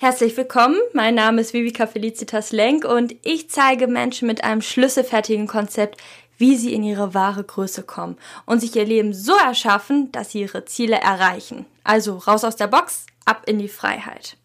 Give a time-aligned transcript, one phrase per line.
[0.00, 5.48] Herzlich willkommen, mein Name ist Vivika Felicitas Lenk und ich zeige Menschen mit einem schlüsselfertigen
[5.48, 6.00] Konzept,
[6.36, 8.16] wie sie in ihre wahre Größe kommen
[8.46, 11.66] und sich ihr Leben so erschaffen, dass sie ihre Ziele erreichen.
[11.82, 14.36] Also raus aus der Box, ab in die Freiheit.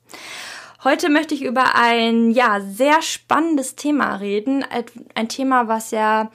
[0.84, 4.66] Heute möchte ich über ein ja sehr spannendes Thema reden,
[5.14, 6.32] ein Thema, was ja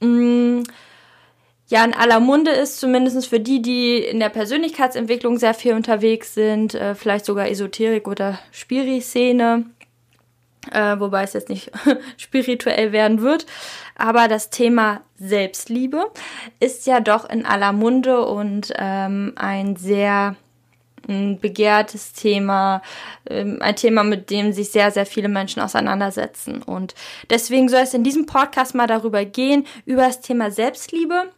[0.00, 0.62] mh, mm,
[1.72, 6.34] ja in aller Munde ist, zumindest für die, die in der Persönlichkeitsentwicklung sehr viel unterwegs
[6.34, 9.64] sind, äh, vielleicht sogar Esoterik oder Spiri-Szene,
[10.70, 11.72] äh, wobei es jetzt nicht
[12.18, 13.46] spirituell werden wird.
[13.96, 16.10] Aber das Thema Selbstliebe
[16.60, 20.36] ist ja doch in aller Munde und ähm, ein sehr
[21.08, 22.82] ein begehrtes Thema,
[23.30, 26.62] ähm, ein Thema, mit dem sich sehr, sehr viele Menschen auseinandersetzen.
[26.62, 26.94] Und
[27.30, 31.30] deswegen soll es in diesem Podcast mal darüber gehen, über das Thema Selbstliebe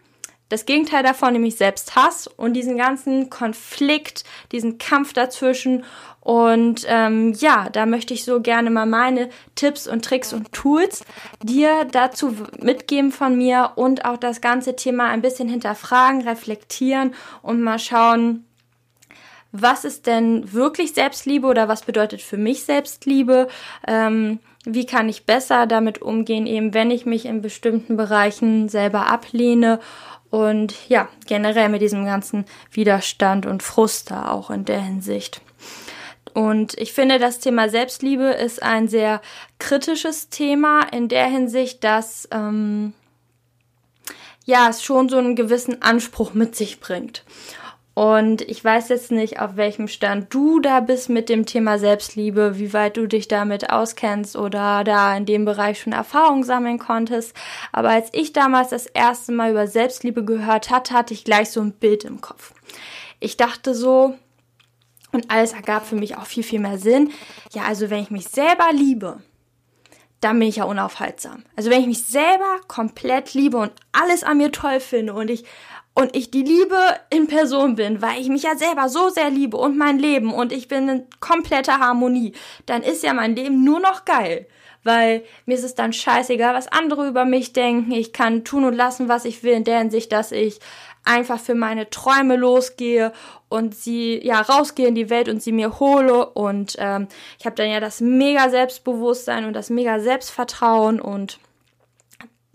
[0.54, 4.22] das Gegenteil davon, nämlich Selbsthass und diesen ganzen Konflikt,
[4.52, 5.84] diesen Kampf dazwischen.
[6.20, 11.04] Und ähm, ja, da möchte ich so gerne mal meine Tipps und Tricks und Tools
[11.42, 17.60] dir dazu mitgeben von mir und auch das ganze Thema ein bisschen hinterfragen, reflektieren und
[17.60, 18.44] mal schauen,
[19.50, 23.48] was ist denn wirklich Selbstliebe oder was bedeutet für mich Selbstliebe?
[23.86, 29.06] Ähm, wie kann ich besser damit umgehen, eben wenn ich mich in bestimmten Bereichen selber
[29.06, 29.78] ablehne
[30.34, 35.40] und ja, generell mit diesem ganzen Widerstand und Frust da auch in der Hinsicht.
[36.32, 39.20] Und ich finde, das Thema Selbstliebe ist ein sehr
[39.60, 42.94] kritisches Thema in der Hinsicht, dass ähm,
[44.44, 47.22] ja es schon so einen gewissen Anspruch mit sich bringt.
[47.94, 52.58] Und ich weiß jetzt nicht, auf welchem Stand du da bist mit dem Thema Selbstliebe,
[52.58, 57.36] wie weit du dich damit auskennst oder da in dem Bereich schon Erfahrung sammeln konntest.
[57.70, 61.60] Aber als ich damals das erste Mal über Selbstliebe gehört hatte, hatte ich gleich so
[61.60, 62.52] ein Bild im Kopf.
[63.20, 64.14] Ich dachte so,
[65.12, 67.12] und alles ergab für mich auch viel, viel mehr Sinn.
[67.52, 69.20] Ja, also wenn ich mich selber liebe,
[70.20, 71.44] dann bin ich ja unaufhaltsam.
[71.54, 75.44] Also wenn ich mich selber komplett liebe und alles an mir toll finde und ich
[75.94, 76.78] und ich die Liebe
[77.10, 80.52] in Person bin, weil ich mich ja selber so sehr liebe und mein Leben und
[80.52, 82.32] ich bin in kompletter Harmonie,
[82.66, 84.46] dann ist ja mein Leben nur noch geil.
[84.86, 87.90] Weil mir ist es dann scheißegal, was andere über mich denken.
[87.92, 90.60] Ich kann tun und lassen, was ich will, in der Hinsicht, dass ich
[91.04, 93.12] einfach für meine Träume losgehe
[93.48, 97.56] und sie ja rausgehe in die Welt und sie mir hole und ähm, ich habe
[97.56, 101.38] dann ja das mega Selbstbewusstsein und das mega Selbstvertrauen und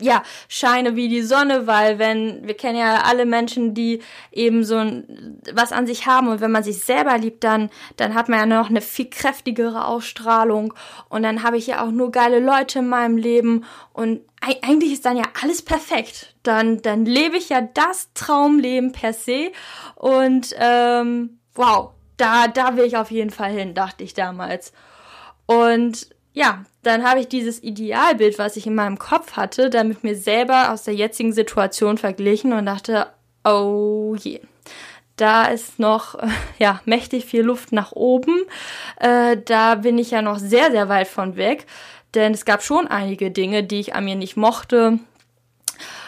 [0.00, 4.00] ja, scheine wie die Sonne, weil wenn, wir kennen ja alle Menschen, die
[4.32, 8.14] eben so ein, was an sich haben und wenn man sich selber liebt, dann, dann
[8.14, 10.74] hat man ja noch eine viel kräftigere Ausstrahlung
[11.08, 14.20] und dann habe ich ja auch nur geile Leute in meinem Leben und
[14.62, 16.34] eigentlich ist dann ja alles perfekt.
[16.42, 19.52] Dann, dann lebe ich ja das Traumleben per se
[19.96, 24.72] und ähm, wow, da, da will ich auf jeden Fall hin, dachte ich damals.
[25.46, 30.04] Und ja, dann habe ich dieses Idealbild, was ich in meinem Kopf hatte, dann mit
[30.04, 33.08] mir selber aus der jetzigen Situation verglichen und dachte,
[33.44, 34.40] oh je,
[35.16, 36.18] da ist noch
[36.58, 38.44] ja mächtig viel Luft nach oben.
[38.98, 41.66] Äh, da bin ich ja noch sehr sehr weit von weg,
[42.14, 44.98] denn es gab schon einige Dinge, die ich an mir nicht mochte,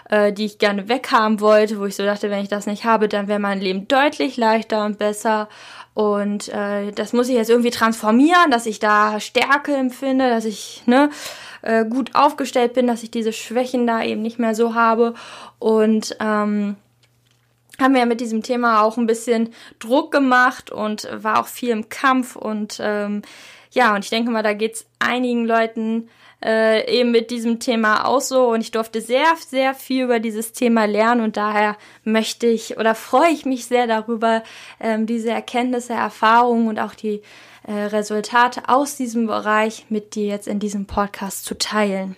[0.08, 3.08] äh, die ich gerne weghaben wollte, wo ich so dachte, wenn ich das nicht habe,
[3.08, 5.48] dann wäre mein Leben deutlich leichter und besser.
[5.94, 10.82] Und äh, das muss ich jetzt irgendwie transformieren, dass ich da Stärke empfinde, dass ich
[10.86, 11.10] ne,
[11.60, 15.14] äh, gut aufgestellt bin, dass ich diese Schwächen da eben nicht mehr so habe.
[15.58, 16.76] Und ähm,
[17.80, 21.88] haben wir mit diesem Thema auch ein bisschen Druck gemacht und war auch viel im
[21.88, 22.36] Kampf.
[22.36, 23.22] Und ähm,
[23.70, 26.08] ja, und ich denke mal, da geht's einigen Leuten
[26.44, 28.48] äh, eben mit diesem Thema auch so.
[28.48, 31.22] Und ich durfte sehr, sehr viel über dieses Thema lernen.
[31.22, 34.42] Und daher möchte ich oder freue ich mich sehr darüber,
[34.80, 37.22] ähm, diese Erkenntnisse, Erfahrungen und auch die
[37.66, 42.16] äh, Resultate aus diesem Bereich mit dir jetzt in diesem Podcast zu teilen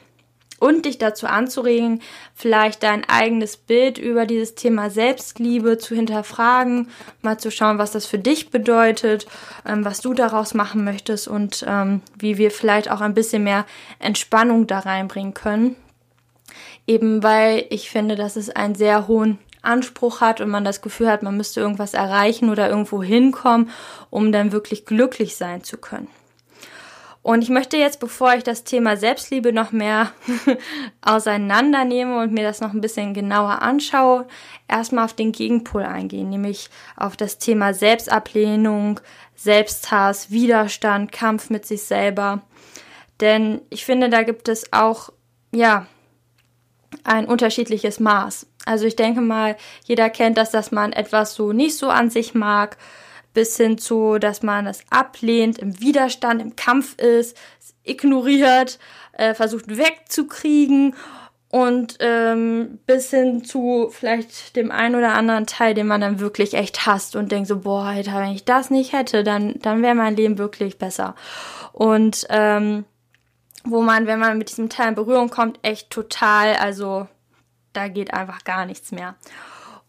[0.64, 2.00] und dich dazu anzuregen,
[2.34, 6.88] vielleicht dein eigenes Bild über dieses Thema Selbstliebe zu hinterfragen,
[7.20, 9.26] mal zu schauen, was das für dich bedeutet,
[9.66, 13.66] ähm, was du daraus machen möchtest und ähm, wie wir vielleicht auch ein bisschen mehr
[13.98, 15.76] Entspannung da reinbringen können.
[16.86, 21.10] Eben weil ich finde, dass es einen sehr hohen Anspruch hat und man das Gefühl
[21.10, 23.68] hat, man müsste irgendwas erreichen oder irgendwo hinkommen,
[24.08, 26.08] um dann wirklich glücklich sein zu können.
[27.24, 30.12] Und ich möchte jetzt, bevor ich das Thema Selbstliebe noch mehr
[31.00, 34.26] auseinandernehme und mir das noch ein bisschen genauer anschaue,
[34.68, 39.00] erstmal auf den Gegenpol eingehen, nämlich auf das Thema Selbstablehnung,
[39.36, 42.42] Selbsthass, Widerstand, Kampf mit sich selber.
[43.22, 45.10] Denn ich finde, da gibt es auch,
[45.50, 45.86] ja,
[47.04, 48.46] ein unterschiedliches Maß.
[48.66, 49.56] Also ich denke mal,
[49.86, 52.76] jeder kennt das, dass man etwas so nicht so an sich mag
[53.34, 57.36] bis hin zu, dass man es ablehnt, im Widerstand, im Kampf ist,
[57.82, 58.78] ignoriert,
[59.12, 60.94] äh, versucht wegzukriegen
[61.50, 66.54] und ähm, bis hin zu vielleicht dem einen oder anderen Teil, den man dann wirklich
[66.54, 69.94] echt hasst und denkt so, boah, Alter, wenn ich das nicht hätte, dann, dann wäre
[69.94, 71.14] mein Leben wirklich besser.
[71.72, 72.84] Und ähm,
[73.64, 77.06] wo man, wenn man mit diesem Teil in Berührung kommt, echt total, also
[77.72, 79.14] da geht einfach gar nichts mehr.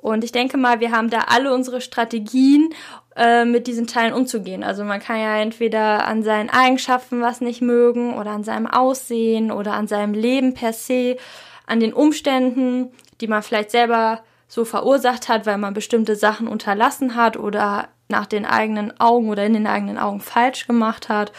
[0.05, 2.69] Und ich denke mal, wir haben da alle unsere Strategien,
[3.15, 4.63] äh, mit diesen Teilen umzugehen.
[4.63, 9.51] Also man kann ja entweder an seinen Eigenschaften was nicht mögen oder an seinem Aussehen
[9.51, 11.17] oder an seinem Leben per se,
[11.65, 17.15] an den Umständen, die man vielleicht selber so verursacht hat, weil man bestimmte Sachen unterlassen
[17.15, 21.31] hat oder nach den eigenen Augen oder in den eigenen Augen falsch gemacht hat.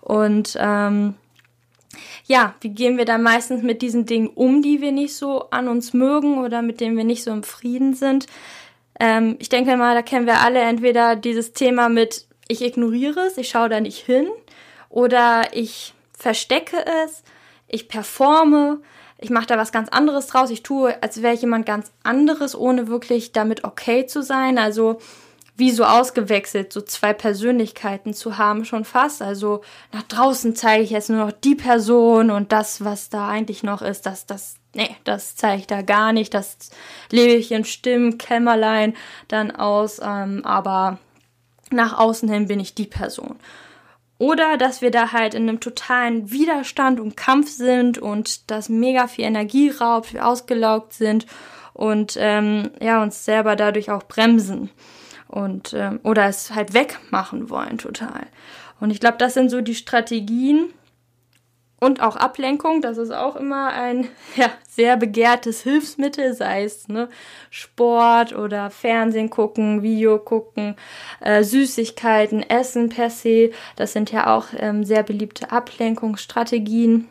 [0.00, 1.14] Und ähm,
[2.32, 5.68] ja, wie gehen wir dann meistens mit diesen Dingen um, die wir nicht so an
[5.68, 8.26] uns mögen oder mit denen wir nicht so im Frieden sind?
[8.98, 13.36] Ähm, ich denke mal, da kennen wir alle entweder dieses Thema mit, ich ignoriere es,
[13.36, 14.28] ich schaue da nicht hin,
[14.88, 17.22] oder ich verstecke es,
[17.68, 18.80] ich performe,
[19.18, 22.88] ich mache da was ganz anderes draus, ich tue, als wäre jemand ganz anderes, ohne
[22.88, 24.56] wirklich damit okay zu sein.
[24.56, 25.00] Also
[25.62, 29.22] wie so ausgewechselt, so zwei Persönlichkeiten zu haben schon fast.
[29.22, 29.60] Also
[29.92, 33.80] nach draußen zeige ich jetzt nur noch die Person und das, was da eigentlich noch
[33.80, 36.34] ist, das, das, nee, das zeige ich da gar nicht.
[36.34, 36.56] Das
[37.12, 38.94] lebe ich in Stimmen, Kämmerlein
[39.28, 40.98] dann aus, ähm, aber
[41.70, 43.36] nach außen hin bin ich die Person.
[44.18, 49.06] Oder dass wir da halt in einem totalen Widerstand und Kampf sind und das mega
[49.06, 51.26] viel Energie raubt, wir ausgelaugt sind
[51.72, 54.70] und ähm, ja, uns selber dadurch auch bremsen
[55.32, 58.26] und ähm, oder es halt wegmachen wollen total.
[58.80, 60.72] Und ich glaube, das sind so die Strategien
[61.80, 62.82] und auch Ablenkung.
[62.82, 64.06] Das ist auch immer ein
[64.36, 67.08] ja, sehr begehrtes Hilfsmittel, sei es ne,
[67.50, 70.76] Sport oder Fernsehen gucken, Video gucken,
[71.20, 73.50] äh, Süßigkeiten, Essen per se.
[73.76, 77.08] Das sind ja auch ähm, sehr beliebte Ablenkungsstrategien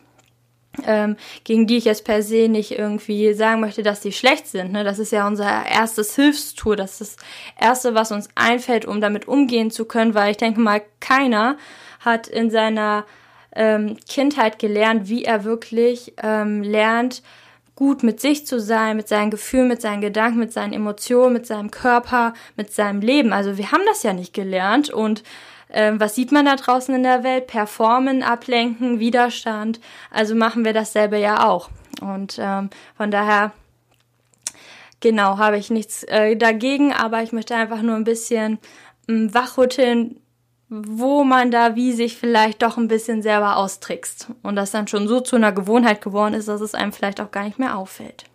[0.86, 4.72] ähm, gegen die ich jetzt per se nicht irgendwie sagen möchte, dass die schlecht sind.
[4.72, 4.84] Ne?
[4.84, 6.76] Das ist ja unser erstes Hilfstool.
[6.76, 7.26] Das ist das
[7.60, 11.58] Erste, was uns einfällt, um damit umgehen zu können, weil ich denke mal, keiner
[12.00, 13.06] hat in seiner
[13.54, 17.22] ähm, Kindheit gelernt, wie er wirklich ähm, lernt,
[17.76, 21.48] gut mit sich zu sein, mit seinen Gefühlen, mit seinen Gedanken, mit seinen Emotionen, mit
[21.48, 23.34] seinem Körper, mit seinem Leben.
[23.34, 25.24] Also wir haben das ja nicht gelernt und
[25.72, 27.48] ähm, was sieht man da draußen in der Welt?
[27.48, 29.80] Performen, ablenken, Widerstand.
[30.10, 31.70] Also machen wir dasselbe ja auch.
[32.02, 33.52] Und ähm, von daher,
[35.00, 38.60] genau, habe ich nichts äh, dagegen, aber ich möchte einfach nur ein bisschen
[39.08, 40.20] ähm, wachrütteln,
[40.70, 44.28] wo man da wie sich vielleicht doch ein bisschen selber austrickst.
[44.42, 47.32] Und das dann schon so zu einer Gewohnheit geworden ist, dass es einem vielleicht auch
[47.32, 48.26] gar nicht mehr auffällt.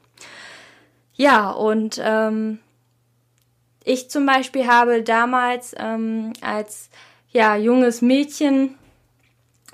[1.15, 2.59] Ja, und ähm,
[3.85, 6.91] ich zum Beispiel habe damals ähm, als
[7.37, 8.77] ja, junges Mädchen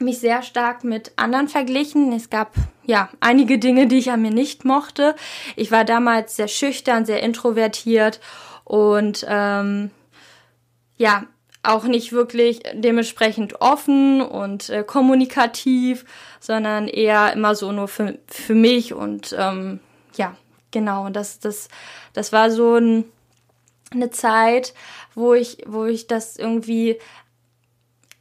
[0.01, 2.13] mich sehr stark mit anderen verglichen.
[2.13, 2.55] Es gab
[2.85, 5.15] ja einige Dinge, die ich an mir nicht mochte.
[5.55, 8.19] Ich war damals sehr schüchtern, sehr introvertiert
[8.65, 9.93] und ähm,
[10.97, 11.23] ja
[11.63, 16.05] auch nicht wirklich dementsprechend offen und äh, kommunikativ,
[16.41, 19.79] sondern eher immer so nur für, für mich und ähm,
[20.17, 20.35] ja
[20.73, 21.07] genau.
[21.07, 21.69] Und das das
[22.13, 23.05] das war so ein,
[23.93, 24.75] eine Zeit,
[25.15, 26.99] wo ich wo ich das irgendwie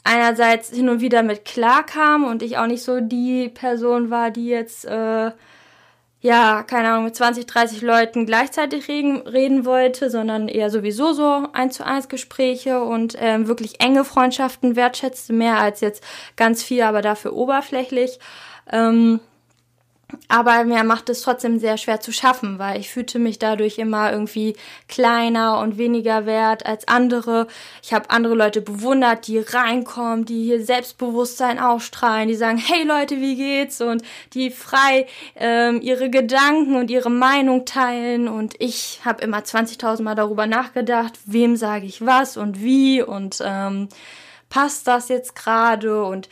[0.03, 4.31] einerseits hin und wieder mit klar kam und ich auch nicht so die Person war,
[4.31, 5.31] die jetzt, äh,
[6.21, 11.47] ja, keine Ahnung, mit 20, 30 Leuten gleichzeitig reden, reden wollte, sondern eher sowieso so
[11.53, 16.03] eins zu eins Gespräche und ähm, wirklich enge Freundschaften wertschätzte, mehr als jetzt
[16.35, 18.19] ganz viel, aber dafür oberflächlich.
[18.71, 19.19] Ähm,
[20.27, 24.11] aber mir macht es trotzdem sehr schwer zu schaffen, weil ich fühlte mich dadurch immer
[24.11, 24.55] irgendwie
[24.87, 27.47] kleiner und weniger wert als andere.
[27.83, 33.17] Ich habe andere Leute bewundert, die reinkommen, die hier Selbstbewusstsein ausstrahlen, die sagen, hey Leute,
[33.17, 33.81] wie geht's?
[33.81, 34.03] Und
[34.33, 38.27] die frei ähm, ihre Gedanken und ihre Meinung teilen.
[38.27, 43.41] Und ich habe immer 20.000 Mal darüber nachgedacht, wem sage ich was und wie und
[43.43, 43.89] ähm,
[44.49, 46.29] passt das jetzt gerade und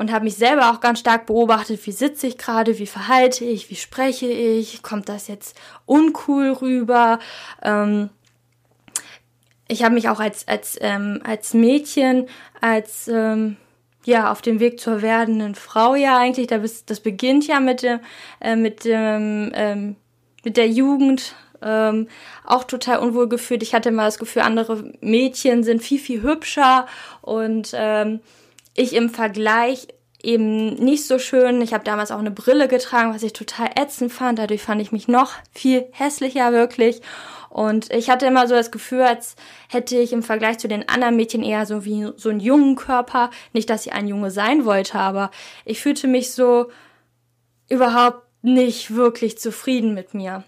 [0.00, 3.68] und habe mich selber auch ganz stark beobachtet, wie sitze ich gerade, wie verhalte ich,
[3.68, 7.18] wie spreche ich, kommt das jetzt uncool rüber.
[7.62, 8.08] Ähm,
[9.68, 12.28] ich habe mich auch als als ähm, als Mädchen
[12.62, 13.58] als ähm,
[14.06, 17.82] ja auf dem Weg zur werdenden Frau ja eigentlich da bist, das beginnt ja mit
[17.82, 18.00] dem
[18.40, 19.96] äh, mit dem ähm,
[20.42, 22.08] mit der Jugend ähm,
[22.46, 23.62] auch total unwohl gefühlt.
[23.62, 26.86] Ich hatte immer das Gefühl, andere Mädchen sind viel viel hübscher
[27.20, 28.20] und ähm,
[28.80, 29.88] ich im Vergleich
[30.22, 31.60] eben nicht so schön.
[31.60, 34.38] Ich habe damals auch eine Brille getragen, was ich total ätzend fand.
[34.38, 37.00] Dadurch fand ich mich noch viel hässlicher wirklich.
[37.48, 39.34] Und ich hatte immer so das Gefühl, als
[39.68, 43.30] hätte ich im Vergleich zu den anderen Mädchen eher so wie so einen jungen Körper.
[43.52, 45.30] Nicht, dass ich ein Junge sein wollte, aber
[45.64, 46.70] ich fühlte mich so
[47.68, 50.44] überhaupt nicht wirklich zufrieden mit mir.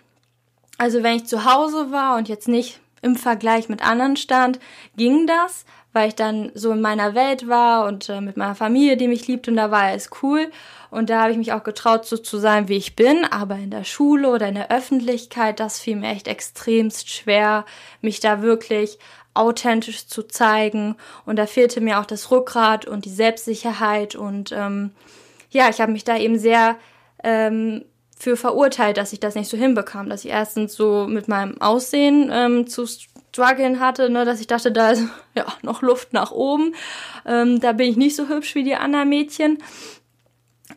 [0.79, 4.61] Also wenn ich zu Hause war und jetzt nicht im Vergleich mit anderen stand,
[4.97, 8.97] ging das, weil ich dann so in meiner Welt war und äh, mit meiner Familie,
[8.97, 10.51] die mich liebt und da war alles cool.
[10.91, 13.25] Und da habe ich mich auch getraut, so zu sein, wie ich bin.
[13.25, 17.65] Aber in der Schule oder in der Öffentlichkeit, das fiel mir echt extremst schwer,
[18.03, 18.99] mich da wirklich
[19.35, 20.97] authentisch zu zeigen.
[21.25, 24.15] Und da fehlte mir auch das Rückgrat und die Selbstsicherheit.
[24.15, 24.91] Und ähm,
[25.51, 26.77] ja, ich habe mich da eben sehr
[27.25, 27.85] ähm,
[28.19, 32.31] für verurteilt, dass ich das nicht so hinbekam, dass ich erstens so mit meinem Aussehen
[32.33, 32.87] ähm, zu
[33.33, 36.75] strugglen hatte, ne, dass ich dachte, da ist ja noch Luft nach oben.
[37.27, 39.59] Ähm, da bin ich nicht so hübsch wie die anderen Mädchen.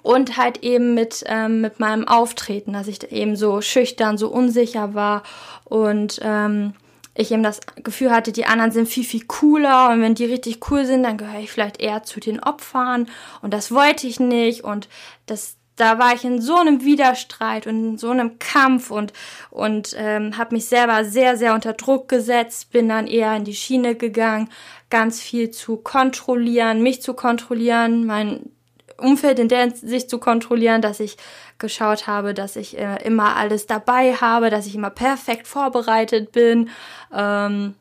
[0.02, 4.94] Und halt eben mit, ähm, mit meinem Auftreten, dass ich eben so schüchtern, so unsicher
[4.94, 5.24] war
[5.64, 6.74] und ähm,
[7.16, 10.70] ich eben das Gefühl hatte, die anderen sind viel, viel cooler und wenn die richtig
[10.70, 13.08] cool sind, dann gehöre ich vielleicht eher zu den Opfern
[13.42, 14.90] und das wollte ich nicht und
[15.26, 19.14] das, da war ich in so einem Widerstreit und in so einem Kampf und,
[19.50, 23.56] und ähm, habe mich selber sehr, sehr unter Druck gesetzt, bin dann eher in die
[23.56, 24.50] Schiene gegangen,
[24.90, 28.52] ganz viel zu kontrollieren, mich zu kontrollieren, mein
[28.98, 31.18] Umfeld in der Sicht zu kontrollieren, dass ich
[31.58, 36.70] geschaut habe, dass ich äh, immer alles dabei habe, dass ich immer perfekt vorbereitet bin.
[37.14, 37.76] Ähm,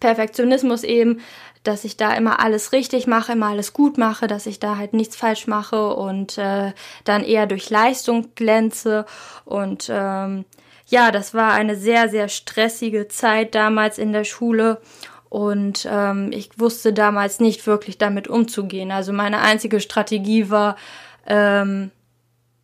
[0.00, 1.20] Perfektionismus eben,
[1.66, 4.92] dass ich da immer alles richtig mache, immer alles gut mache, dass ich da halt
[4.92, 6.72] nichts falsch mache und äh,
[7.04, 9.06] dann eher durch Leistung glänze.
[9.44, 10.44] Und ähm,
[10.86, 14.80] ja, das war eine sehr, sehr stressige Zeit damals in der Schule.
[15.28, 18.92] Und ähm, ich wusste damals nicht wirklich damit umzugehen.
[18.92, 20.76] Also meine einzige Strategie war,
[21.26, 21.90] ähm,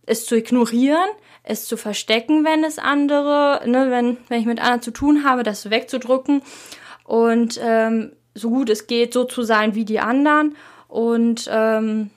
[0.06, 1.09] es zu ignorieren,
[1.42, 5.42] es zu verstecken, wenn es andere, ne, wenn, wenn ich mit anderen zu tun habe,
[5.42, 6.42] das wegzudrücken
[7.04, 10.56] und ähm, so gut es geht, so zu sein wie die anderen
[10.88, 12.10] und ähm,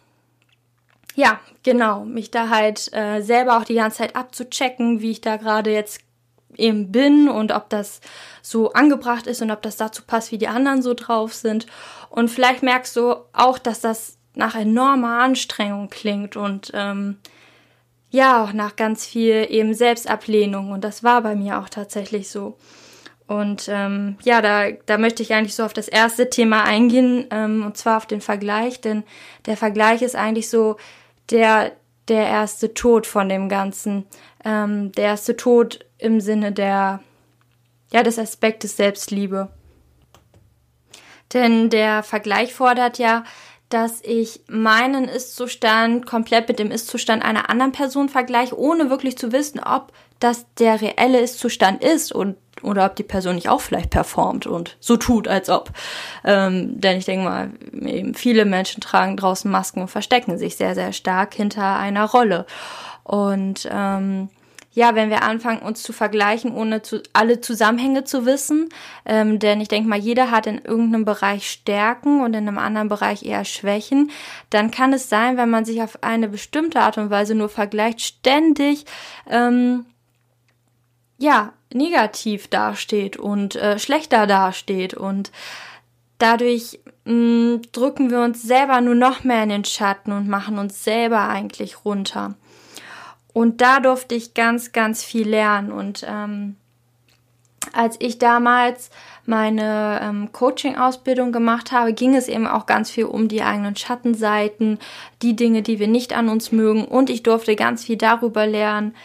[1.15, 5.38] ja, genau, mich da halt äh, selber auch die ganze Zeit abzuchecken, wie ich da
[5.38, 6.01] gerade jetzt
[6.57, 8.01] eben bin und ob das
[8.41, 11.67] so angebracht ist und ob das dazu passt, wie die anderen so drauf sind.
[12.10, 17.17] Und vielleicht merkst du auch, dass das nach enormer Anstrengung klingt und ähm,
[18.10, 20.72] ja, auch nach ganz viel eben Selbstablehnung.
[20.72, 22.57] Und das war bei mir auch tatsächlich so.
[23.27, 27.65] Und ähm, ja, da, da möchte ich eigentlich so auf das erste Thema eingehen, ähm,
[27.65, 29.03] und zwar auf den Vergleich, denn
[29.48, 30.77] der Vergleich ist eigentlich so
[31.32, 31.72] der,
[32.08, 34.05] der erste Tod von dem Ganzen.
[34.44, 37.00] Ähm, der erste Tod im Sinne der,
[37.91, 39.50] ja, des Aspektes Selbstliebe.
[41.34, 43.24] Denn der Vergleich fordert ja,
[43.70, 49.32] dass ich meinen Ist-Zustand komplett mit dem Ist-Zustand einer anderen Person vergleiche, ohne wirklich zu
[49.32, 53.89] wissen, ob das der reelle Ist-Zustand ist und oder ob die Person nicht auch vielleicht
[53.89, 55.72] performt und so tut, als ob.
[56.24, 60.74] Ähm, denn ich denke mal, eben viele Menschen tragen draußen Masken und verstecken sich sehr,
[60.74, 62.45] sehr stark hinter einer Rolle.
[63.03, 64.29] Und ähm,
[64.75, 68.67] ja, wenn wir anfangen, uns zu vergleichen, ohne zu, alle Zusammenhänge zu wissen.
[69.05, 72.89] Ähm, denn ich denke mal, jeder hat in irgendeinem Bereich Stärken und in einem anderen
[72.89, 74.12] Bereich eher Schwächen.
[74.50, 78.01] Dann kann es sein, wenn man sich auf eine bestimmte Art und Weise nur vergleicht,
[78.01, 78.86] ständig
[79.29, 79.86] ähm,
[81.17, 85.31] ja negativ dasteht und äh, schlechter dasteht und
[86.17, 90.57] dadurch mh, mm, drücken wir uns selber nur noch mehr in den Schatten und machen
[90.57, 92.36] uns selber eigentlich runter.
[93.34, 95.74] Und da durfte ich ganz, ganz viel lernen.
[95.74, 96.55] Und ähm,
[97.74, 98.89] als ich damals
[99.25, 104.79] meine ähm, Coaching-Ausbildung gemacht habe, ging es eben auch ganz viel um die eigenen Schattenseiten,
[105.22, 106.86] die Dinge, die wir nicht an uns mögen.
[106.86, 108.95] Und ich durfte ganz viel darüber lernen,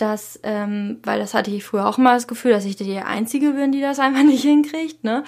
[0.00, 3.52] dass, ähm, weil das hatte ich früher auch mal das Gefühl, dass ich die Einzige
[3.52, 5.24] bin, die das einfach nicht hinkriegt, ne?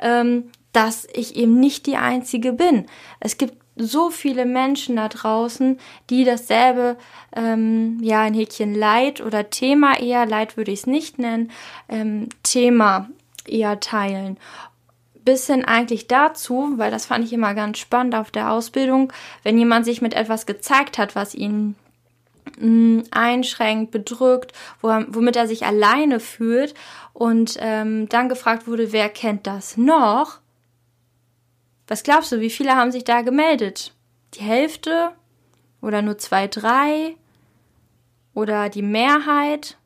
[0.00, 2.86] Ähm, dass ich eben nicht die Einzige bin.
[3.18, 5.78] Es gibt so viele Menschen da draußen,
[6.10, 6.96] die dasselbe,
[7.34, 11.50] ähm, ja, ein Häkchen Leid oder Thema eher, Leid würde ich es nicht nennen,
[11.88, 13.08] ähm, Thema
[13.46, 14.38] eher teilen.
[15.24, 19.58] Bis hin eigentlich dazu, weil das fand ich immer ganz spannend auf der Ausbildung, wenn
[19.58, 21.74] jemand sich mit etwas gezeigt hat, was ihn
[23.10, 26.74] einschränkt, bedrückt, wo womit er sich alleine fühlt
[27.12, 30.38] und ähm, dann gefragt wurde, wer kennt das noch?
[31.86, 33.94] Was glaubst du, wie viele haben sich da gemeldet?
[34.34, 35.12] Die Hälfte?
[35.80, 37.16] Oder nur zwei, drei?
[38.34, 39.78] Oder die Mehrheit?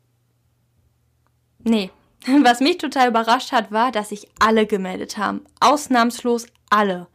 [1.62, 1.90] Nee.
[2.43, 5.45] Was mich total überrascht hat, war, dass sich alle gemeldet haben.
[5.61, 7.07] Ausnahmslos alle.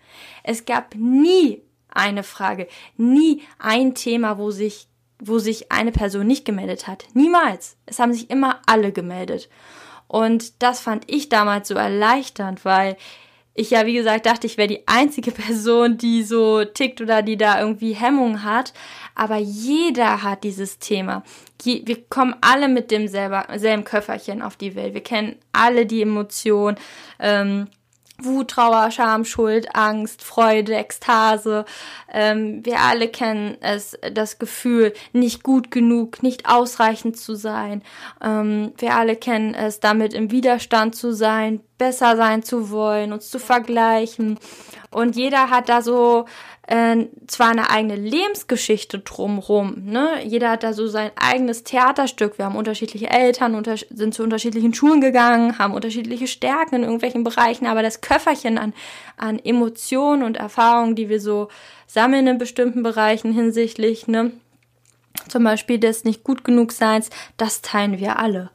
[0.43, 4.87] Es gab nie eine Frage, nie ein Thema, wo sich,
[5.19, 7.05] wo sich eine Person nicht gemeldet hat.
[7.13, 7.77] Niemals.
[7.85, 9.49] Es haben sich immer alle gemeldet.
[10.07, 12.97] Und das fand ich damals so erleichternd, weil
[13.57, 17.37] ich ja, wie gesagt, dachte, ich wäre die einzige Person, die so tickt oder die
[17.37, 18.73] da irgendwie Hemmung hat.
[19.15, 21.23] Aber jeder hat dieses Thema.
[21.63, 24.93] Wir kommen alle mit demselben Köfferchen auf die Welt.
[24.93, 26.77] Wir kennen alle die Emotionen.
[27.17, 27.69] Ähm,
[28.21, 31.65] Wut, Trauer, Scham, Schuld, Angst, Freude, Ekstase.
[32.11, 37.81] Ähm, wir alle kennen es, das Gefühl, nicht gut genug, nicht ausreichend zu sein.
[38.23, 43.29] Ähm, wir alle kennen es, damit im Widerstand zu sein, besser sein zu wollen, uns
[43.29, 44.39] zu vergleichen.
[44.91, 46.25] Und jeder hat da so
[46.67, 50.23] äh, zwar eine eigene Lebensgeschichte drumrum, ne?
[50.23, 52.37] Jeder hat da so sein eigenes Theaterstück.
[52.37, 57.23] Wir haben unterschiedliche Eltern, unter sind zu unterschiedlichen Schulen gegangen, haben unterschiedliche Stärken in irgendwelchen
[57.23, 58.73] Bereichen, aber das Köfferchen an,
[59.17, 61.49] an Emotionen und Erfahrungen, die wir so
[61.87, 64.31] sammeln in bestimmten Bereichen hinsichtlich, ne?
[65.29, 68.49] Zum Beispiel des nicht gut genug Seins, das teilen wir alle.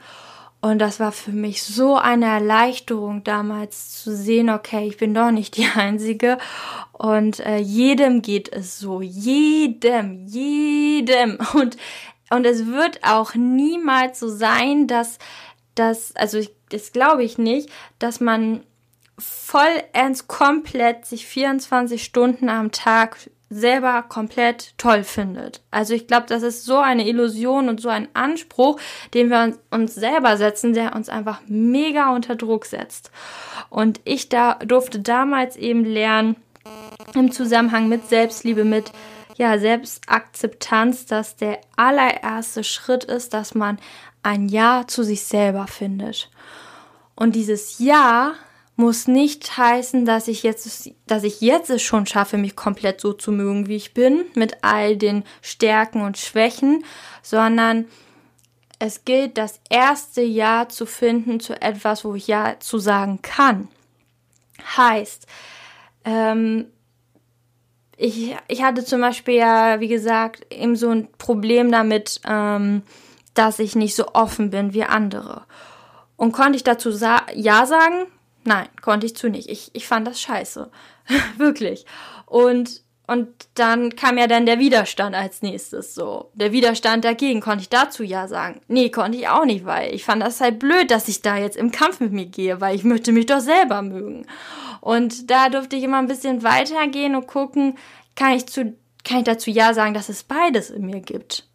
[0.61, 5.31] Und das war für mich so eine Erleichterung damals zu sehen, okay, ich bin doch
[5.31, 6.39] nicht die Einzige.
[6.93, 9.01] Und äh, jedem geht es so.
[9.01, 11.39] Jedem, jedem.
[11.55, 11.79] Und,
[12.31, 15.19] und es wird auch niemals so sein, dass,
[15.75, 18.63] dass also ich, das glaube ich nicht, dass man
[19.19, 23.17] vollends komplett sich 24 Stunden am Tag
[23.51, 25.61] selber komplett toll findet.
[25.73, 28.81] Also ich glaube, das ist so eine Illusion und so ein Anspruch,
[29.13, 33.11] den wir uns selber setzen, der uns einfach mega unter Druck setzt.
[33.69, 36.37] Und ich da durfte damals eben lernen,
[37.15, 38.93] im Zusammenhang mit Selbstliebe, mit
[39.37, 43.79] ja, Selbstakzeptanz, dass der allererste Schritt ist, dass man
[44.23, 46.31] ein Ja zu sich selber findet.
[47.17, 48.35] Und dieses Ja
[48.81, 53.13] muss nicht heißen, dass ich jetzt, dass ich jetzt es schon schaffe, mich komplett so
[53.13, 56.83] zu mögen, wie ich bin, mit all den Stärken und Schwächen,
[57.23, 57.85] sondern
[58.79, 63.69] es gilt, das erste Ja zu finden zu etwas, wo ich Ja zu sagen kann.
[64.79, 65.27] Heißt,
[66.07, 66.67] ähm,
[67.99, 72.81] ich, ich hatte zum Beispiel ja, wie gesagt, eben so ein Problem damit, ähm,
[73.35, 75.43] dass ich nicht so offen bin wie andere.
[76.17, 78.07] Und konnte ich dazu sa Ja sagen?
[78.45, 79.49] Nein, konnte ich zu nicht.
[79.49, 80.71] Ich, ich fand das scheiße.
[81.37, 81.85] Wirklich.
[82.27, 86.31] Und, und dann kam ja dann der Widerstand als nächstes so.
[86.35, 87.41] Der Widerstand dagegen.
[87.41, 88.61] Konnte ich dazu ja sagen?
[88.69, 91.57] Nee, konnte ich auch nicht, weil ich fand das halt blöd, dass ich da jetzt
[91.57, 94.27] im Kampf mit mir gehe, weil ich möchte mich doch selber mögen.
[94.81, 97.77] Und da durfte ich immer ein bisschen weitergehen und gucken,
[98.17, 98.75] kann ich zu,
[99.05, 101.50] kann ich dazu ja sagen, dass es beides in mir gibt.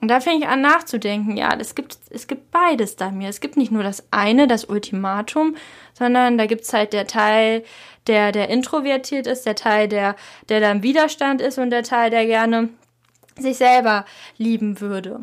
[0.00, 3.28] Und da fing ich an nachzudenken, ja, es gibt, es gibt beides da mir.
[3.28, 5.56] Es gibt nicht nur das eine, das Ultimatum,
[5.92, 7.64] sondern da gibt's halt der Teil,
[8.06, 10.14] der, der introvertiert ist, der Teil, der,
[10.48, 12.68] der da im Widerstand ist und der Teil, der gerne
[13.36, 14.04] sich selber
[14.36, 15.20] lieben würde.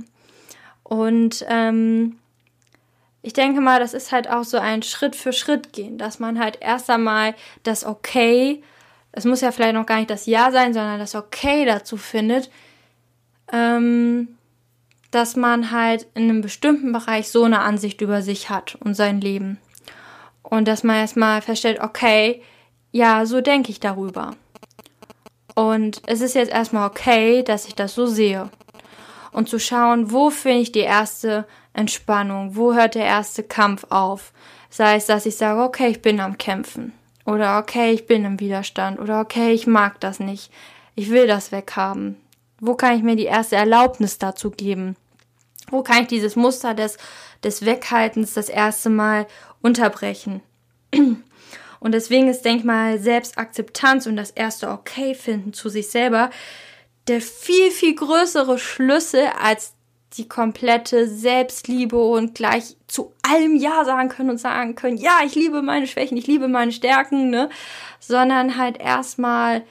[0.83, 2.17] Und ähm,
[3.21, 6.39] ich denke mal, das ist halt auch so ein Schritt für Schritt gehen, dass man
[6.39, 7.33] halt erst einmal
[7.63, 8.61] das Okay,
[9.11, 12.51] es muss ja vielleicht noch gar nicht das Ja sein, sondern das Okay dazu findet,
[13.51, 14.37] ähm,
[15.15, 19.21] dass man halt in einem bestimmten Bereich so eine Ansicht über sich hat und sein
[19.21, 19.57] Leben.
[20.43, 22.41] Und dass man erstmal feststellt, okay,
[22.91, 24.35] ja, so denke ich darüber.
[25.55, 28.49] Und es ist jetzt erstmal okay, dass ich das so sehe.
[29.31, 34.33] Und zu schauen, wo finde ich die erste Entspannung, wo hört der erste Kampf auf.
[34.69, 36.91] Sei es, dass ich sage, okay, ich bin am Kämpfen.
[37.25, 38.99] Oder okay, ich bin im Widerstand.
[38.99, 40.51] Oder okay, ich mag das nicht.
[40.93, 42.17] Ich will das weghaben.
[42.59, 44.97] Wo kann ich mir die erste Erlaubnis dazu geben?
[45.69, 46.97] Wo kann ich dieses Muster des,
[47.43, 49.27] des Weghaltens das erste Mal
[49.61, 50.41] unterbrechen?
[51.79, 56.31] Und deswegen ist, denk mal, Selbstakzeptanz und das erste Okay finden zu sich selber
[57.07, 59.73] der viel, viel größere Schlüssel als
[60.17, 65.35] die komplette Selbstliebe und gleich zu allem Ja sagen können und sagen können, ja, ich
[65.35, 67.49] liebe meine Schwächen, ich liebe meine Stärken, ne?
[67.99, 69.63] Sondern halt erstmal,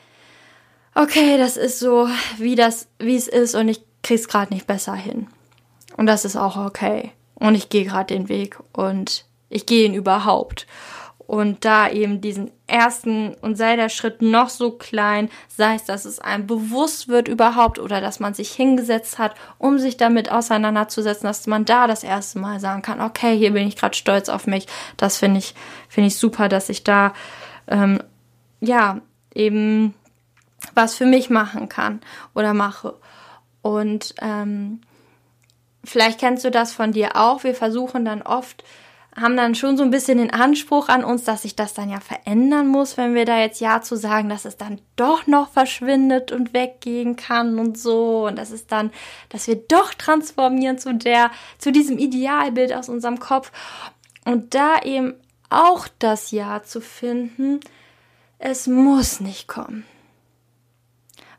[0.95, 4.95] okay, das ist so, wie das, wie es ist und ich krieg's gerade nicht besser
[4.95, 5.29] hin.
[5.97, 7.13] Und das ist auch okay.
[7.35, 10.67] Und ich gehe gerade den Weg und ich gehe ihn überhaupt.
[11.27, 16.05] Und da eben diesen ersten und sei der Schritt noch so klein, sei es, dass
[16.05, 21.27] es einem bewusst wird überhaupt oder dass man sich hingesetzt hat, um sich damit auseinanderzusetzen,
[21.27, 24.47] dass man da das erste Mal sagen kann, okay, hier bin ich gerade stolz auf
[24.47, 24.67] mich.
[24.99, 25.55] Das finde ich,
[25.89, 27.15] finde ich super, dass ich da
[27.69, 28.03] ähm,
[28.61, 29.01] ja
[29.35, 29.95] eben
[30.75, 32.01] was für mich machen kann
[32.35, 32.97] oder mache.
[33.63, 34.81] Und ähm,
[35.85, 37.45] vielleicht kennst du das von dir auch.
[37.45, 38.65] Wir versuchen dann oft
[39.17, 42.01] haben dann schon so ein bisschen den Anspruch an uns, dass sich das dann ja
[42.01, 46.33] verändern muss, wenn wir da jetzt Ja zu sagen, dass es dann doch noch verschwindet
[46.33, 48.91] und weggehen kann und so und dass es dann,
[49.29, 53.53] dass wir doch transformieren zu der, zu diesem Idealbild aus unserem Kopf
[54.25, 55.15] und da eben
[55.49, 57.61] auch das Ja zu finden,
[58.39, 59.87] es muss nicht kommen.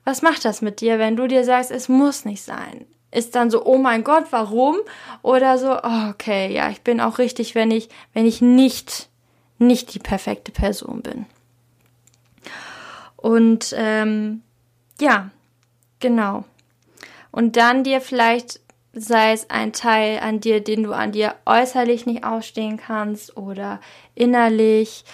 [0.06, 2.86] Was macht das mit dir, wenn du dir sagst, es muss nicht sein?
[3.16, 4.78] Ist dann so, oh mein Gott, warum?
[5.22, 9.10] Oder so, oh, okay, ja, ich bin auch richtig, wenn ich, wenn ich nicht,
[9.58, 11.26] nicht die perfekte Person bin.
[13.16, 14.44] Und ähm,
[15.00, 15.32] ja,
[16.00, 16.44] genau.
[17.32, 18.60] Und dann dir vielleicht,
[18.94, 23.80] sei es ein Teil an dir, den du an dir äußerlich nicht ausstehen kannst oder
[24.14, 25.06] innerlich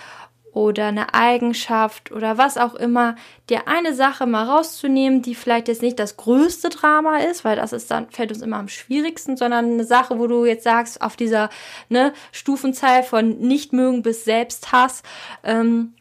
[0.54, 3.16] oder eine Eigenschaft oder was auch immer,
[3.50, 7.72] dir eine Sache mal rauszunehmen, die vielleicht jetzt nicht das größte Drama ist, weil das
[7.72, 11.16] ist dann, fällt uns immer am schwierigsten, sondern eine Sache, wo du jetzt sagst, auf
[11.16, 11.50] dieser
[11.88, 15.04] ne, Stufenzahl von nicht mögen bis Selbsthass
[15.44, 15.94] ähm,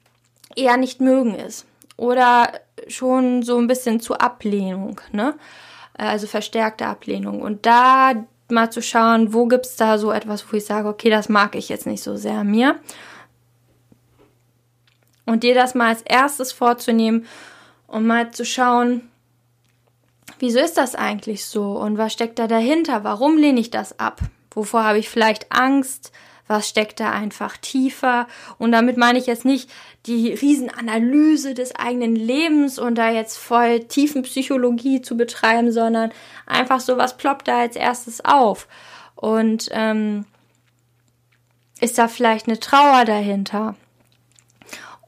[0.57, 1.67] eher nicht mögen ist.
[1.97, 2.53] Oder
[2.89, 5.35] schon so ein bisschen zu Ablehnung, ne?
[5.93, 7.43] Also verstärkte Ablehnung.
[7.43, 8.15] Und da
[8.49, 11.69] mal zu schauen, wo gibt's da so etwas, wo ich sage, okay, das mag ich
[11.69, 12.81] jetzt nicht so sehr mir
[15.27, 17.27] und dir das mal als erstes vorzunehmen
[17.87, 19.11] und mal zu schauen,
[20.39, 23.05] wieso ist das eigentlich so und was steckt da dahinter?
[23.05, 24.21] Warum lehne ich das ab?
[24.53, 26.13] Wovor habe ich vielleicht Angst?
[26.47, 28.27] Was steckt da einfach tiefer?
[28.59, 29.71] Und damit meine ich jetzt nicht
[30.07, 36.11] die Riesenanalyse des eigenen Lebens und da jetzt voll tiefen Psychologie zu betreiben, sondern
[36.47, 38.67] einfach so, was ploppt da als erstes auf?
[39.15, 40.25] Und ähm,
[41.81, 43.77] ist da vielleicht eine Trauer dahinter?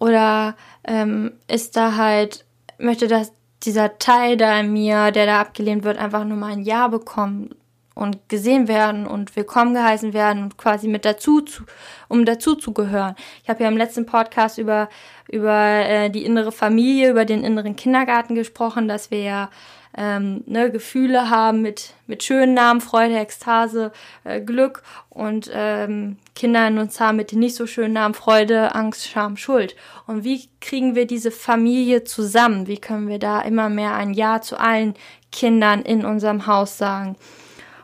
[0.03, 2.45] Oder ähm, ist da halt,
[2.79, 6.65] möchte das dieser Teil da in mir, der da abgelehnt wird, einfach nur mal ein
[6.65, 7.55] Ja bekommen
[7.95, 11.63] und gesehen werden und willkommen geheißen werden und quasi mit dazu, zu,
[12.09, 13.15] um dazu zu gehören.
[13.45, 14.89] Ich habe ja im letzten Podcast über
[15.29, 19.51] über äh, die innere Familie, über den inneren Kindergarten gesprochen, dass wir ja
[19.97, 23.93] ähm, ne, Gefühle haben mit, mit schönen Namen, Freude, Ekstase,
[24.25, 28.75] äh, Glück und ähm, Kinder in uns haben mit den nicht so schönen Namen Freude,
[28.75, 29.77] Angst, Scham, Schuld.
[30.07, 32.67] Und wie kriegen wir diese Familie zusammen?
[32.67, 34.95] Wie können wir da immer mehr ein Ja zu allen
[35.31, 37.17] Kindern in unserem Haus sagen?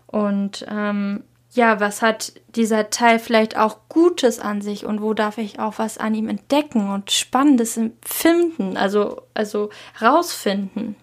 [0.06, 5.38] Und ähm, ja, was hat dieser Teil vielleicht auch Gutes an sich und wo darf
[5.38, 10.96] ich auch was an ihm entdecken und Spannendes finden, also, also rausfinden?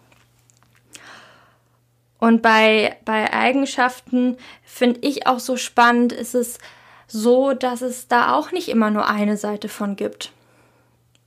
[2.17, 6.57] Und bei, bei Eigenschaften finde ich auch so spannend, ist es
[7.07, 10.31] so, dass es da auch nicht immer nur eine Seite von gibt.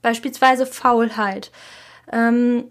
[0.01, 1.51] Beispielsweise Faulheit.
[2.11, 2.69] Ähm,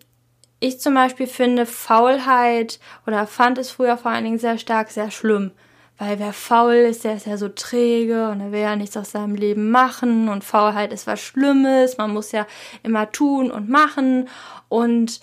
[0.61, 5.11] ich zum Beispiel finde Faulheit oder fand es früher vor allen Dingen sehr stark, sehr
[5.11, 5.53] schlimm.
[5.99, 9.11] Weil wer faul ist, der ist ja so träge und er will ja nichts aus
[9.11, 12.47] seinem Leben machen und Faulheit ist was Schlimmes, man muss ja
[12.85, 14.29] immer tun und machen
[14.69, 15.21] und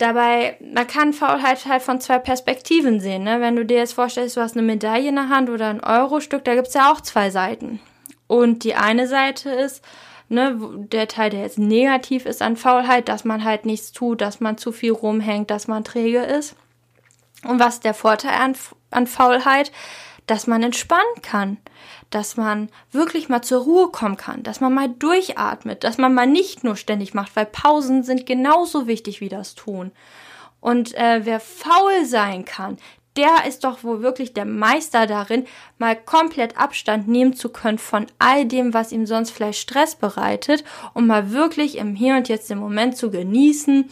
[0.00, 3.22] Dabei, man kann Faulheit halt von zwei Perspektiven sehen.
[3.22, 3.42] Ne?
[3.42, 6.42] Wenn du dir jetzt vorstellst, du hast eine Medaille in der Hand oder ein Euro-Stück,
[6.42, 7.80] da gibt's ja auch zwei Seiten.
[8.26, 9.84] Und die eine Seite ist,
[10.30, 10.58] ne,
[10.90, 14.56] der Teil, der jetzt negativ ist an Faulheit, dass man halt nichts tut, dass man
[14.56, 16.56] zu viel rumhängt, dass man träge ist.
[17.44, 18.56] Und was ist der Vorteil an,
[18.90, 19.70] an Faulheit?
[20.26, 21.58] Dass man entspannen kann
[22.10, 26.26] dass man wirklich mal zur Ruhe kommen kann, dass man mal durchatmet, dass man mal
[26.26, 29.92] nicht nur ständig macht, weil Pausen sind genauso wichtig wie das Tun.
[30.60, 32.76] Und äh, wer faul sein kann,
[33.16, 35.46] der ist doch wohl wirklich der Meister darin,
[35.78, 40.64] mal komplett Abstand nehmen zu können von all dem, was ihm sonst vielleicht Stress bereitet,
[40.94, 43.90] um mal wirklich im Hier und Jetzt den Moment zu genießen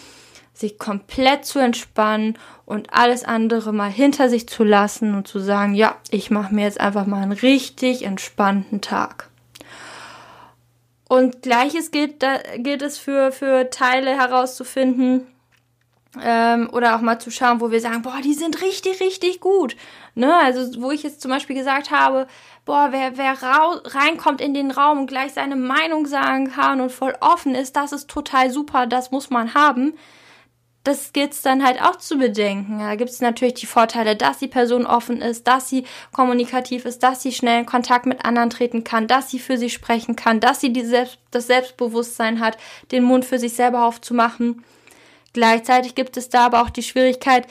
[0.59, 5.75] sich komplett zu entspannen und alles andere mal hinter sich zu lassen und zu sagen,
[5.75, 9.29] ja, ich mache mir jetzt einfach mal einen richtig entspannten Tag.
[11.09, 15.27] Und gleiches gilt, da, gilt es für, für Teile herauszufinden
[16.23, 19.77] ähm, oder auch mal zu schauen, wo wir sagen, boah, die sind richtig, richtig gut.
[20.17, 20.35] Ne?
[20.35, 22.27] Also wo ich jetzt zum Beispiel gesagt habe,
[22.65, 27.15] boah, wer, wer reinkommt in den Raum und gleich seine Meinung sagen kann und voll
[27.21, 29.95] offen ist, das ist total super, das muss man haben
[30.89, 32.79] das gilt dann halt auch zu bedenken.
[32.79, 37.03] Da gibt es natürlich die Vorteile, dass die Person offen ist, dass sie kommunikativ ist,
[37.03, 40.41] dass sie schnell in Kontakt mit anderen treten kann, dass sie für sie sprechen kann,
[40.41, 42.57] dass sie die Selbst das Selbstbewusstsein hat,
[42.91, 44.65] den Mund für sich selber aufzumachen.
[45.35, 47.47] Gleichzeitig gibt es da aber auch die Schwierigkeit,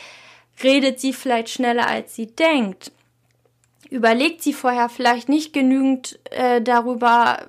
[0.64, 2.92] redet sie vielleicht schneller als sie denkt.
[3.92, 7.46] Überlegt sie vorher vielleicht nicht genügend äh, darüber,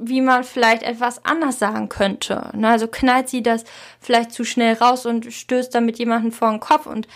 [0.00, 2.50] wie man vielleicht etwas anders sagen könnte.
[2.54, 2.68] Ne?
[2.68, 3.64] Also knallt sie das
[4.00, 7.08] vielleicht zu schnell raus und stößt damit jemanden vor den Kopf und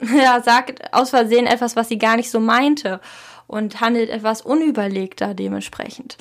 [0.16, 3.00] ja, sagt aus Versehen etwas, was sie gar nicht so meinte.
[3.46, 6.18] und handelt etwas unüberlegter dementsprechend.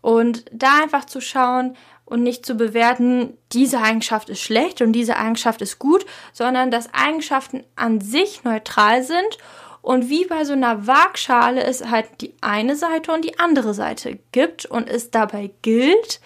[0.00, 5.16] Und da einfach zu schauen und nicht zu bewerten, diese Eigenschaft ist schlecht und diese
[5.16, 9.38] Eigenschaft ist gut, sondern dass Eigenschaften an sich neutral sind
[9.82, 14.18] und wie bei so einer Waagschale es halt die eine Seite und die andere Seite
[14.32, 16.20] gibt und es dabei gilt,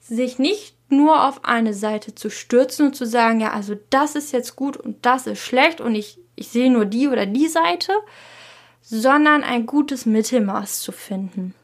[0.00, 4.32] sich nicht nur auf eine Seite zu stürzen und zu sagen, ja, also das ist
[4.32, 7.92] jetzt gut und das ist schlecht und ich, ich sehe nur die oder die Seite,
[8.82, 11.54] sondern ein gutes Mittelmaß zu finden.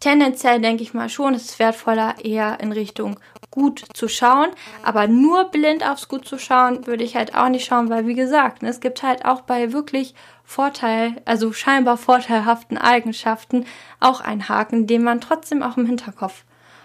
[0.00, 3.18] Tendenziell denke ich mal schon, es ist wertvoller, eher in Richtung
[3.58, 4.48] gut zu schauen.
[4.82, 8.14] Aber nur blind aufs Gut zu schauen, würde ich halt auch nicht schauen, weil wie
[8.14, 13.66] gesagt, es gibt halt auch bei wirklich Vorteil, also scheinbar vorteilhaften Eigenschaften
[14.00, 16.44] auch einen Haken, den man trotzdem auch im Hinterkopf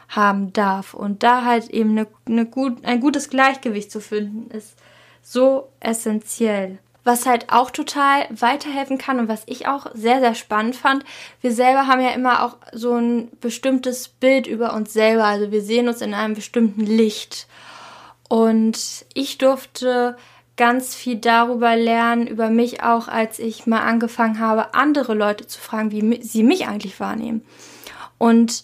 [0.10, 0.94] haben darf.
[0.94, 4.76] Und da halt eben eine, eine gut, ein gutes Gleichgewicht zu finden, ist
[5.22, 6.80] so essentiell.
[7.04, 11.04] Was halt auch total weiterhelfen kann und was ich auch sehr, sehr spannend fand,
[11.42, 15.26] wir selber haben ja immer auch so ein bestimmtes Bild über uns selber.
[15.26, 17.48] Also wir sehen uns in einem bestimmten Licht.
[18.30, 20.16] Und ich durfte
[20.56, 25.60] ganz viel darüber lernen, über mich auch, als ich mal angefangen habe, andere Leute zu
[25.60, 27.44] fragen, wie sie mich eigentlich wahrnehmen.
[28.18, 28.64] Und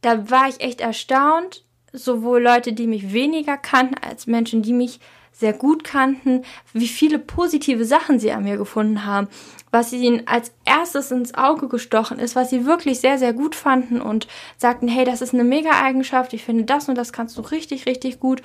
[0.00, 5.00] da war ich echt erstaunt, sowohl Leute, die mich weniger kannten, als Menschen, die mich
[5.38, 9.28] sehr gut kannten, wie viele positive Sachen sie an mir gefunden haben,
[9.70, 14.00] was ihnen als erstes ins Auge gestochen ist, was sie wirklich sehr, sehr gut fanden
[14.00, 17.84] und sagten, hey, das ist eine Mega-Eigenschaft, ich finde das und das kannst du richtig,
[17.84, 18.40] richtig gut.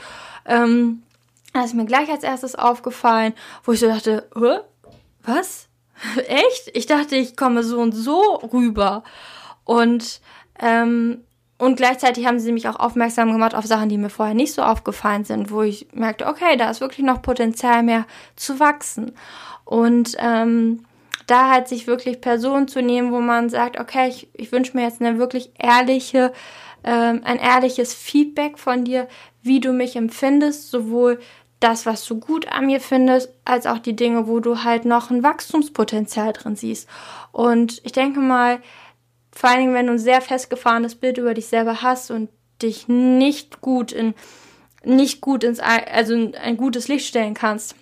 [0.45, 1.03] Ähm,
[1.53, 4.59] das ist mir gleich als erstes aufgefallen, wo ich so dachte, Hä?
[5.23, 5.67] was?
[6.27, 6.71] Echt?
[6.73, 9.03] Ich dachte, ich komme so und so rüber.
[9.63, 10.19] Und
[10.59, 11.23] ähm,
[11.61, 14.63] und gleichzeitig haben sie mich auch aufmerksam gemacht auf Sachen, die mir vorher nicht so
[14.63, 19.11] aufgefallen sind, wo ich merkte, okay, da ist wirklich noch Potenzial mehr zu wachsen.
[19.63, 20.83] Und ähm,
[21.27, 24.85] da halt sich wirklich Personen zu nehmen, wo man sagt, okay, ich, ich wünsche mir
[24.85, 26.33] jetzt eine wirklich ehrliche,
[26.83, 29.07] ähm, ein ehrliches Feedback von dir,
[29.43, 31.19] wie du mich empfindest, sowohl
[31.59, 35.11] das, was du gut an mir findest, als auch die Dinge, wo du halt noch
[35.11, 36.89] ein Wachstumspotenzial drin siehst.
[37.31, 38.61] Und ich denke mal,
[39.31, 42.29] vor allen Dingen, wenn du ein sehr festgefahrenes Bild über dich selber hast und
[42.61, 44.13] dich nicht gut in,
[44.83, 47.75] nicht gut ins, also ein gutes Licht stellen kannst,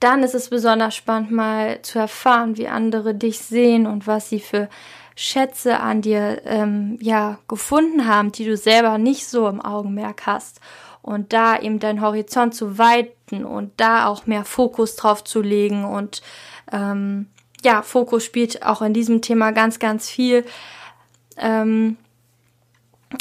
[0.00, 4.40] dann ist es besonders spannend, mal zu erfahren, wie andere dich sehen und was sie
[4.40, 4.68] für
[5.14, 10.60] Schätze an dir ähm, ja gefunden haben, die du selber nicht so im Augenmerk hast.
[11.02, 15.84] Und da eben deinen Horizont zu weiten und da auch mehr Fokus drauf zu legen
[15.84, 16.22] und
[16.70, 17.26] ähm,
[17.62, 20.44] ja, Fokus spielt auch in diesem Thema ganz, ganz viel
[21.36, 21.96] ähm,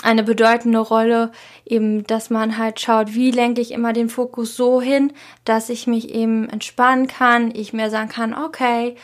[0.03, 1.31] eine bedeutende Rolle,
[1.65, 5.13] eben, dass man halt schaut, wie lenke ich immer den Fokus so hin,
[5.45, 8.95] dass ich mich eben entspannen kann, ich mir sagen kann, okay,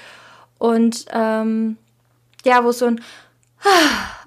[0.57, 1.77] und ähm,
[2.45, 3.01] ja, wo es so ein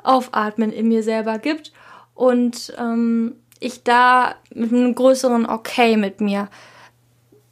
[0.02, 1.72] Aufatmen in mir selber gibt
[2.14, 6.48] und ähm, ich da mit einem größeren Okay mit mir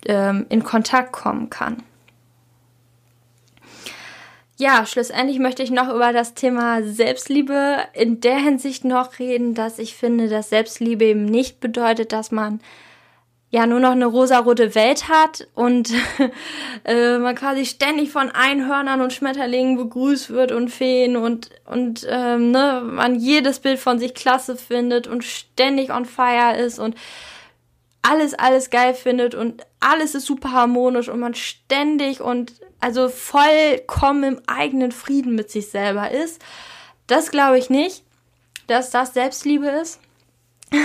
[0.07, 1.83] ähm, in Kontakt kommen kann.
[4.61, 9.79] Ja, schlussendlich möchte ich noch über das Thema Selbstliebe in der Hinsicht noch reden, dass
[9.79, 12.61] ich finde, dass Selbstliebe eben nicht bedeutet, dass man
[13.51, 15.93] ja nur noch eine rosarote Welt hat und
[16.85, 22.51] äh, man quasi ständig von Einhörnern und Schmetterlingen begrüßt wird und Feen und und ähm,
[22.51, 26.97] ne, man jedes Bild von sich klasse findet und ständig on fire ist und
[28.03, 34.23] alles alles geil findet und alles ist super harmonisch und man ständig und also vollkommen
[34.25, 36.43] im eigenen Frieden mit sich selber ist.
[37.07, 38.05] Das glaube ich nicht,
[38.67, 40.01] dass das Selbstliebe ist,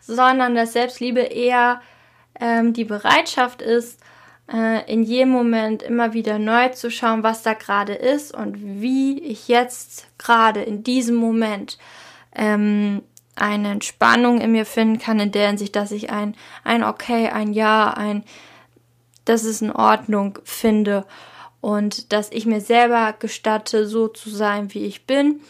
[0.00, 1.82] sondern dass Selbstliebe eher
[2.40, 4.00] ähm, die Bereitschaft ist,
[4.50, 9.18] äh, in jedem Moment immer wieder neu zu schauen, was da gerade ist und wie
[9.20, 11.78] ich jetzt gerade in diesem Moment
[12.34, 13.02] ähm,
[13.40, 17.52] eine Entspannung in mir finden kann, in der Hinsicht, dass ich ein, ein Okay, ein
[17.52, 18.24] Ja, ein
[19.28, 21.04] dass es in Ordnung finde
[21.60, 25.40] und dass ich mir selber gestatte, so zu sein, wie ich bin,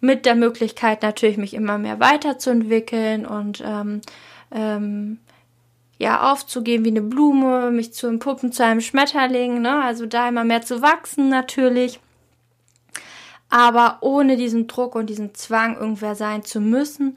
[0.00, 4.00] mit der Möglichkeit natürlich mich immer mehr weiterzuentwickeln und ähm,
[4.52, 5.18] ähm,
[5.98, 9.82] ja aufzugehen wie eine Blume, mich zu entpuppen zu einem Schmetterling, ne?
[9.82, 12.00] Also da immer mehr zu wachsen natürlich,
[13.56, 17.16] aber ohne diesen Druck und diesen Zwang irgendwer sein zu müssen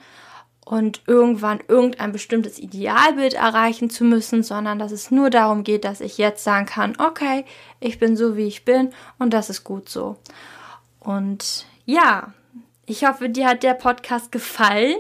[0.64, 6.00] und irgendwann irgendein bestimmtes Idealbild erreichen zu müssen, sondern dass es nur darum geht, dass
[6.00, 7.44] ich jetzt sagen kann, okay,
[7.82, 10.16] ich bin so, wie ich bin und das ist gut so.
[11.02, 12.34] Und ja,
[12.90, 14.96] Ich hoffe, dir hat der Podcast gefallen.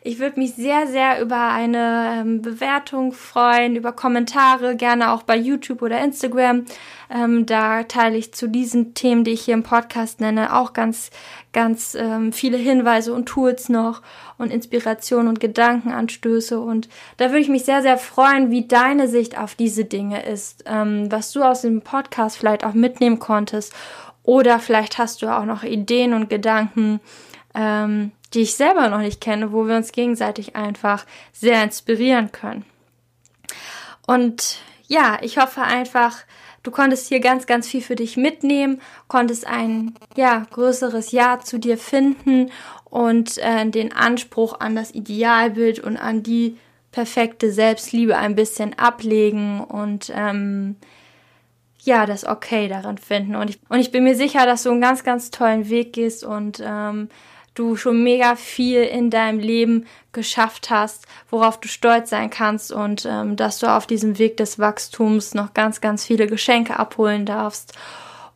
[0.00, 5.36] Ich würde mich sehr, sehr über eine ähm, Bewertung freuen, über Kommentare, gerne auch bei
[5.36, 6.64] YouTube oder Instagram.
[7.10, 11.10] Ähm, da teile ich zu diesen Themen, die ich hier im Podcast nenne, auch ganz,
[11.52, 14.00] ganz ähm, viele Hinweise und Tools noch
[14.38, 16.58] und Inspiration und Gedankenanstöße.
[16.58, 20.64] Und da würde ich mich sehr, sehr freuen, wie deine Sicht auf diese Dinge ist,
[20.66, 23.74] ähm, was du aus dem Podcast vielleicht auch mitnehmen konntest.
[24.26, 27.00] Oder vielleicht hast du auch noch Ideen und Gedanken,
[27.54, 32.64] ähm, die ich selber noch nicht kenne, wo wir uns gegenseitig einfach sehr inspirieren können.
[34.04, 34.58] Und
[34.88, 36.18] ja, ich hoffe einfach,
[36.64, 41.58] du konntest hier ganz, ganz viel für dich mitnehmen, konntest ein ja größeres Ja zu
[41.58, 42.50] dir finden
[42.84, 46.56] und äh, den Anspruch an das Idealbild und an die
[46.90, 50.76] perfekte Selbstliebe ein bisschen ablegen und ähm,
[51.86, 53.36] ja, das Okay daran finden.
[53.36, 56.24] Und ich, und ich bin mir sicher, dass du einen ganz, ganz tollen Weg gehst
[56.24, 57.08] und ähm,
[57.54, 63.06] du schon mega viel in deinem Leben geschafft hast, worauf du stolz sein kannst und
[63.08, 67.72] ähm, dass du auf diesem Weg des Wachstums noch ganz, ganz viele Geschenke abholen darfst.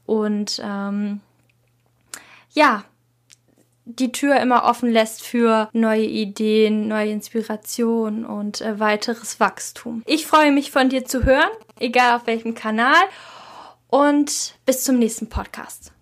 [0.07, 1.21] Und ähm,
[2.53, 2.85] ja,
[3.85, 10.03] die Tür immer offen lässt für neue Ideen, neue Inspirationen und äh, weiteres Wachstum.
[10.07, 12.95] Ich freue mich von dir zu hören, egal auf welchem Kanal.
[13.91, 15.93] Und bis zum nächsten Podcast.